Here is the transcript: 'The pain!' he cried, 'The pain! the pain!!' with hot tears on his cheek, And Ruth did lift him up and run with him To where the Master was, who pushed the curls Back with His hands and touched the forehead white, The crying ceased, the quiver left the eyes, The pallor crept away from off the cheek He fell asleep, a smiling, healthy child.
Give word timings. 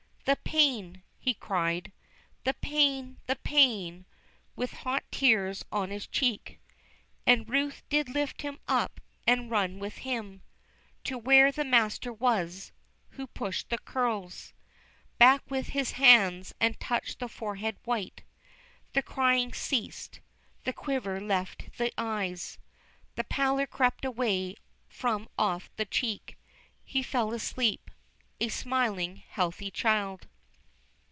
'The 0.23 0.35
pain!' 0.45 1.01
he 1.19 1.33
cried, 1.33 1.91
'The 2.45 2.53
pain! 2.61 3.17
the 3.25 3.35
pain!!' 3.37 4.05
with 4.55 4.71
hot 4.71 5.03
tears 5.11 5.65
on 5.73 5.89
his 5.89 6.07
cheek, 6.07 6.57
And 7.25 7.49
Ruth 7.49 7.83
did 7.89 8.07
lift 8.07 8.41
him 8.43 8.57
up 8.67 9.01
and 9.27 9.51
run 9.51 9.77
with 9.79 9.97
him 9.99 10.41
To 11.05 11.17
where 11.17 11.51
the 11.51 11.65
Master 11.65 12.13
was, 12.13 12.71
who 13.11 13.27
pushed 13.27 13.69
the 13.69 13.79
curls 13.79 14.53
Back 15.17 15.41
with 15.49 15.69
His 15.69 15.93
hands 15.93 16.53
and 16.61 16.79
touched 16.79 17.19
the 17.19 17.27
forehead 17.27 17.75
white, 17.83 18.23
The 18.93 19.01
crying 19.03 19.51
ceased, 19.51 20.21
the 20.63 20.71
quiver 20.71 21.19
left 21.19 21.77
the 21.77 21.91
eyes, 21.97 22.57
The 23.15 23.25
pallor 23.25 23.67
crept 23.67 24.05
away 24.05 24.55
from 24.87 25.27
off 25.37 25.69
the 25.75 25.85
cheek 25.85 26.37
He 26.85 27.03
fell 27.03 27.33
asleep, 27.33 27.89
a 28.43 28.47
smiling, 28.49 29.17
healthy 29.17 29.69
child. 29.69 30.25